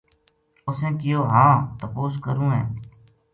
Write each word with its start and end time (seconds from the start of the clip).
اُسیں 0.69 0.93
کہیو" 0.99 1.19
ہاں 1.31 1.53
تپوس 1.79 2.13
کروں 2.25 2.51
ہے" 2.55 2.63